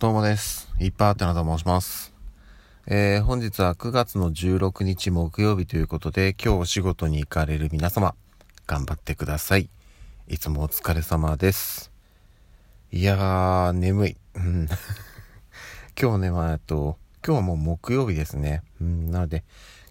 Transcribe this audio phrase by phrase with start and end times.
[0.00, 0.72] どうもです。
[0.78, 2.14] いっぱいあってなと申します。
[2.86, 8.14] えー、本日は9月の16日木曜日ということで、今日お仕事に行かれる皆様、
[8.68, 9.68] 頑張ってください。
[10.28, 11.90] いつもお疲れ様です。
[12.92, 14.16] いやー、眠い。
[14.36, 14.68] うん
[16.00, 18.62] 今日ね、まあ、えっと、今日はもう木曜日ですね。
[18.80, 19.42] うん、なので、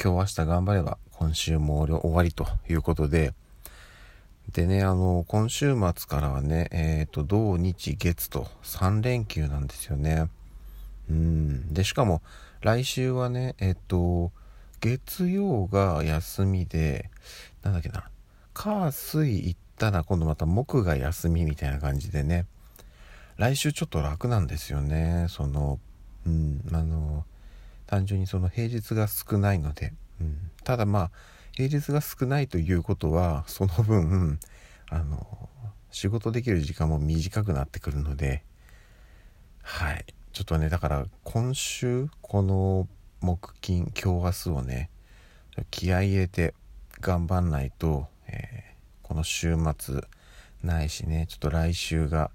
[0.00, 3.34] 今日明日頑張れば、今週も終わりということで、
[4.52, 10.30] でね、あの、今週末からはね、えっ、と、土日月と3連休なんですよね。
[11.10, 11.72] うん。
[11.74, 12.22] で、しかも、
[12.60, 14.32] 来週はね、えっ、と、
[14.80, 17.10] 月曜が休みで、
[17.62, 18.08] なんだっけな、
[18.54, 22.46] 火水行ったら今度また木が休みみたいな感じでね、
[23.36, 25.26] 来週ちょっと楽なんですよね。
[25.28, 25.78] その、
[26.26, 27.24] うん、あの、
[27.86, 31.10] 単純にその平日が少ないので、うん、ただまあ、
[31.58, 34.38] 平日が少ないということはその分
[34.88, 35.48] あの
[35.90, 38.44] 仕事できる時間も短くなってくるので
[39.62, 40.04] はい。
[40.32, 42.86] ちょっとねだから今週この
[43.20, 44.88] 木金今日明日をね
[45.72, 46.54] 気合い入れて
[47.00, 48.68] 頑張んないと、えー
[49.02, 50.02] この週末
[50.62, 52.30] ないしねちょっと来週が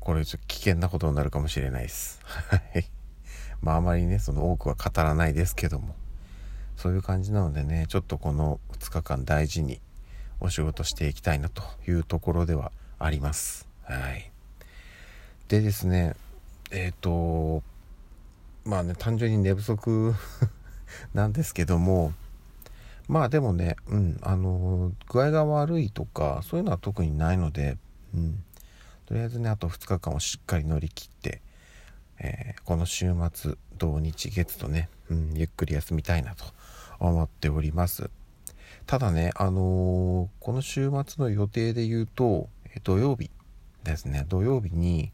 [0.00, 2.18] これちょっと危険なことになるかもしれないです。
[2.24, 2.86] はい。
[3.60, 5.94] まああまりねその多くは語らないですけども。
[6.76, 9.80] そういう感じなのでね、ちょっとこの2日間大事に
[10.40, 13.66] お仕事していきたいなというところではあります。
[13.82, 14.30] はい。
[15.48, 16.14] でですね、
[16.70, 17.62] えっ、と、
[18.64, 20.14] まあね、単純に寝不足
[21.14, 22.12] なんですけども、
[23.08, 27.78] まあでもね、うん、あの、具合が悪いとか、そういうのは特にないので、
[28.14, 28.44] うん、
[29.06, 31.40] とりあえずね、あと2日間をしっかり乗り切って、
[32.18, 36.44] えーこの週末土日月とね、うん、ゆっくり休みたいなと
[36.98, 38.10] 思っております。
[38.86, 42.48] ただねあのーこの週末の予定で言うと
[42.84, 43.30] 土曜日
[43.84, 44.24] ですね。
[44.28, 45.12] 土曜日に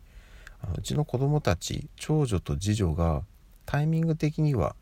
[0.77, 3.23] うちの子供たち長女と次女が
[3.67, 4.77] タイミング的には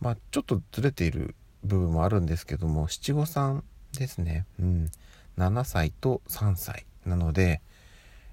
[0.00, 3.64] まあちょっとずれている部分もあるんですけども七五三
[3.98, 4.44] ですね。
[4.60, 4.90] うん。
[5.38, 7.60] 7歳と3歳なので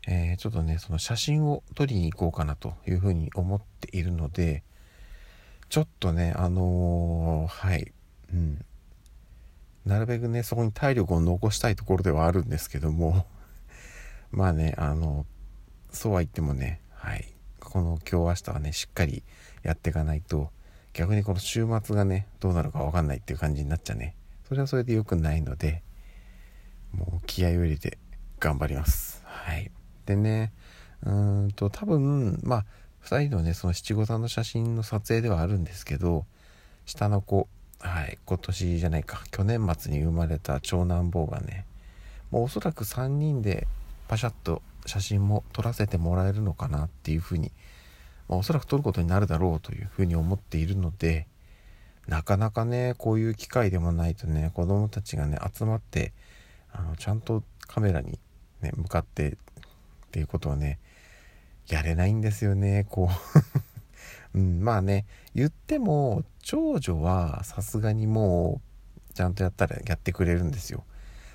[0.07, 4.63] えーちょっとねその写真を撮りに行こうかなというふうに思っているので
[5.73, 7.91] ちょっとねあのーはい。
[8.31, 8.63] うん。
[9.87, 13.25] なるべくねそこに体力を残したいところではあるんですけども。
[14.29, 15.25] まあねあの
[15.89, 17.25] そうは言ってもねはい。
[17.59, 19.23] この今日明日はねしっかり
[19.63, 20.51] やっていかないと
[20.93, 24.15] 逆にこの週末がねどうなるかわかんないっていう感じになっちゃね。
[24.47, 25.81] それはそれで良くないので
[26.91, 27.97] もう気合を入れて
[28.39, 29.23] 頑張ります。
[29.25, 29.71] はい。
[30.05, 30.53] でね、
[31.01, 32.65] うーんと、多分、まあ、
[33.05, 36.25] 2人のね、その七五三の写真の撮影ではあるんですけど、
[36.85, 37.47] 下の子、
[37.79, 41.65] はい、今年じゃないか、去年末に生まれた長男坊がね、
[42.31, 43.67] もうおそらく3人で
[44.07, 47.51] パシャッと写真も撮らせてもらえるのかなっていうふうに、
[48.29, 51.27] まあ、おそらく撮ることになるだろうというふうに思っているので、
[52.07, 56.13] なかなかね、こういう機会でもないとね、子供たちがね、集まって、
[56.73, 58.19] あのちゃんとカメラに、
[58.61, 59.35] ね、向かってっ
[60.11, 60.79] ていうことはね
[61.67, 63.09] やれないんですよねこ
[64.33, 68.61] う、 うん、まあね言っても長女はさすがにも
[69.11, 70.83] うちゃんとやったらやってくれるんですよ。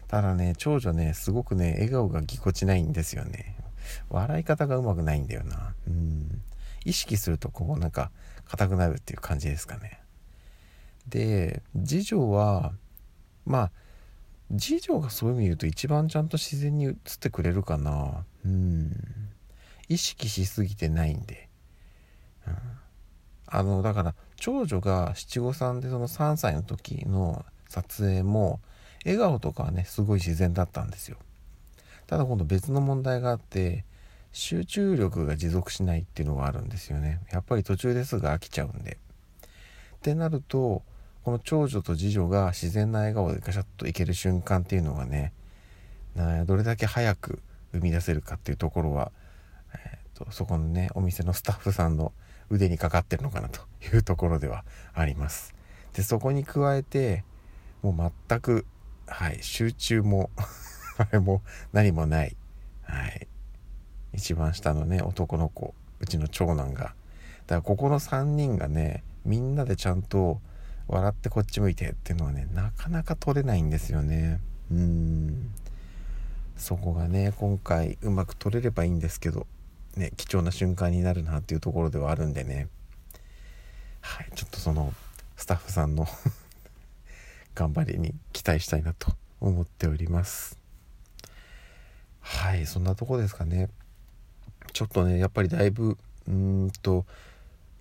[0.08, 3.56] ただね長女ねすごくね笑顔がぎこちないんですよね。
[4.10, 5.74] 笑い方がうまくないんだよな。
[5.86, 6.42] うん。
[6.84, 8.10] 意識するとこうなんか
[8.46, 10.00] 硬くなるっていう感じですかね。
[11.08, 12.72] で次女は
[13.46, 13.70] まあ
[14.58, 18.24] 次女がそういう意味で言うと一番ちゃんと自然に映ってくれるかな。
[18.44, 18.92] うん。
[19.88, 21.48] 意識しすぎてないんで、
[22.46, 22.54] うん、
[23.46, 28.60] あのだから長女が七五三でその3歳の時の撮影も
[29.04, 31.16] 笑顔とかはねすごい自然だったんですよ。
[32.06, 33.84] ただ今度別の問題があって
[34.32, 37.20] 集中力が持続しないっていうのがあるんですよね。
[37.32, 38.98] やっぱり途中ですぐ飽きちゃうんで。
[39.96, 40.82] ってなると
[41.24, 45.32] この長女と次女が自然な笑顔でガシャッといける瞬間っていうのがね
[46.46, 49.12] どれだけ早く生み出せるかっていうところは、
[50.18, 52.12] えーとそこのねお店のスタッフさんの
[52.50, 53.60] 腕にかかってるのかなと
[53.94, 54.64] いうところでは
[54.94, 55.54] あります。
[55.92, 57.24] でそこに加えて
[57.82, 58.66] もう全く
[59.06, 60.30] はい集中も
[60.98, 62.36] あれも何もない。
[62.82, 63.26] はい。
[64.12, 66.82] 一番下のね男の子うちの長男が。
[66.82, 66.94] だか
[67.56, 70.40] らここの3人がねみんなでちゃんと
[70.88, 74.40] 笑ってこっち向いてっていうのはねなかなか取れないんですよね。
[74.70, 75.52] うん。
[76.56, 79.46] そこがね今回うまく取れればいいんですけど。
[79.98, 82.68] ね貴重な瞬間になるなっていうところではあるんでね。
[84.00, 84.94] はいちょっとその
[85.36, 86.06] スタッフさんの
[87.54, 90.56] 頑張りに期待したいなと思っております。
[92.20, 93.68] はいそんなとこですかね。
[94.72, 97.04] ちょっとねやっぱりだいぶうんと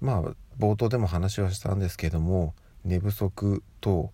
[0.01, 0.23] まあ
[0.59, 4.11] 冒頭でも話はしたんですけども寝不足と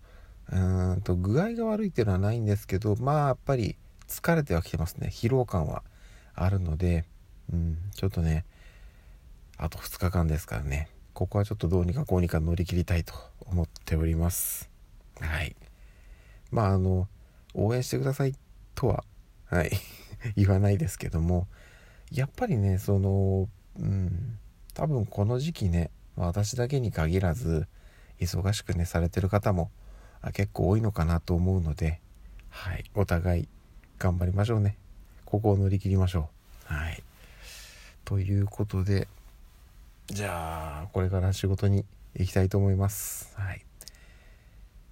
[0.52, 0.58] う
[0.94, 3.76] んと具合が悪いっていうのはないんですけどまあやっぱり
[4.08, 5.08] 疲れてはきてますね。
[5.10, 5.82] 疲労感は
[6.34, 7.04] あるので、
[7.52, 8.44] うん、ちょっとね
[9.56, 10.88] あと2日間ですからね。
[11.12, 13.14] ここはちょっとどうにかこうにか乗り切りたいと
[13.46, 14.68] 思っております。
[15.20, 15.54] はい。
[16.50, 17.08] まああの
[17.54, 18.34] 応援してください
[18.74, 19.04] とは
[19.46, 19.70] はい
[20.36, 21.46] 言わないですけども
[22.10, 23.48] やっぱりねその
[23.78, 24.38] うん
[24.74, 27.68] 多分この時期ね私だけに限らず
[28.18, 29.70] 忙しくねされてる方も
[30.32, 32.00] 結構多いのかなと思うので
[32.50, 33.48] はいお互い
[33.98, 34.76] 頑張りましょうね。
[35.24, 36.43] ここを乗り切りましょう。
[38.04, 39.08] ということで
[40.06, 41.84] じゃあこれから仕事に
[42.14, 43.34] 行きたいと思います。
[43.36, 43.64] はい。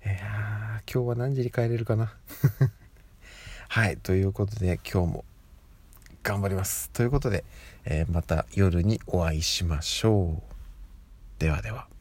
[0.04, 2.14] いや今日は何時に帰れるかな？
[3.68, 5.24] はいということで今日も
[6.22, 6.90] 頑張ります。
[6.90, 7.44] ということで、
[7.84, 10.42] えー、また夜にお会いしましょう。
[11.38, 11.91] ではでは。